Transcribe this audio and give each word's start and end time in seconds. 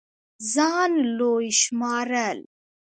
ځان 0.53 0.91
لوے 1.17 1.47
شمارل 1.61 2.39